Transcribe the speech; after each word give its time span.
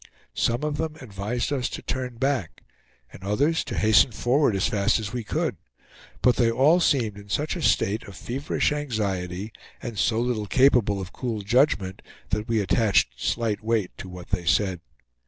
Some 0.33 0.63
of 0.63 0.77
them 0.77 0.95
advised 0.99 1.53
us 1.53 1.69
to 1.69 1.83
turn 1.83 2.15
back, 2.15 2.63
and 3.13 3.23
others 3.23 3.63
to 3.65 3.77
hasten 3.77 4.11
forward 4.11 4.55
as 4.55 4.65
fast 4.67 4.97
as 4.99 5.13
we 5.13 5.23
could; 5.23 5.57
but 6.23 6.37
they 6.37 6.49
all 6.49 6.79
seemed 6.79 7.19
in 7.19 7.29
such 7.29 7.55
a 7.55 7.61
state 7.61 8.05
of 8.07 8.15
feverish 8.15 8.71
anxiety, 8.71 9.53
and 9.79 9.99
so 9.99 10.19
little 10.19 10.47
capable 10.47 10.99
of 10.99 11.13
cool 11.13 11.41
judgment, 11.41 12.01
that 12.31 12.47
we 12.47 12.61
attached 12.61 13.09
slight 13.21 13.63
weight 13.63 13.91
to 13.97 14.09
what 14.09 14.29
they 14.29 14.43
said. 14.43 14.79